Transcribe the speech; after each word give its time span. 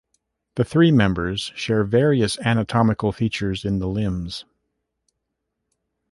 The 0.55 0.63
three 0.65 0.91
members 0.91 1.51
share 1.53 1.83
various 1.83 2.39
anatomical 2.39 3.11
features 3.11 3.63
in 3.63 3.77
the 3.77 3.85
limbs. 3.87 4.45